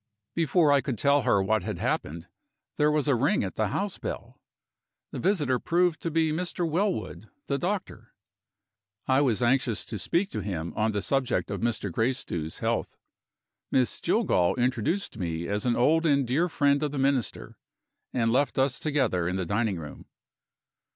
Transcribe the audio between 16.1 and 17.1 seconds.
dear friend of the